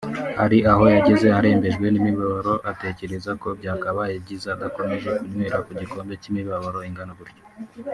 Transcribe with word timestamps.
Hari 0.39 0.57
aho 0.71 0.83
yageze 0.95 1.27
arembejwe 1.39 1.85
n’imibabaro 1.89 2.53
atekereza 2.71 3.31
ko 3.41 3.47
byakabaye 3.59 4.13
byiza 4.23 4.47
adakomeje 4.55 5.09
kunywera 5.17 5.57
ku 5.65 5.71
gikombe 5.79 6.13
cy’imibabaro 6.21 6.79
ingana 6.89 7.13
gutyo 7.19 7.43